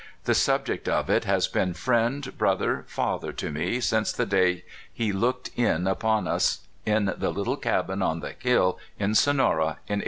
[0.23, 5.11] The subject of it has been friend, brother, father, to me since the day he
[5.11, 9.99] looked in upon us in the little cabin on the hill in Sonora, in 1855.